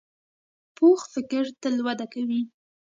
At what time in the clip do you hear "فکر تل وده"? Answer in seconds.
1.13-2.05